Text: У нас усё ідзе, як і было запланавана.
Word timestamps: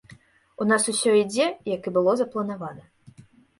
У 0.63 0.65
нас 0.71 0.87
усё 0.93 1.13
ідзе, 1.19 1.47
як 1.75 1.81
і 1.93 1.95
было 1.99 2.17
запланавана. 2.25 2.83